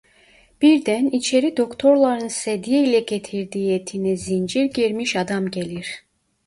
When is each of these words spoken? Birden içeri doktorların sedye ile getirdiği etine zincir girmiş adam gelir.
Birden 0.61 1.05
içeri 1.07 1.57
doktorların 1.57 2.27
sedye 2.27 2.83
ile 2.83 2.99
getirdiği 2.99 3.73
etine 3.75 4.15
zincir 4.17 4.63
girmiş 4.65 5.15
adam 5.15 5.51
gelir. 5.51 6.05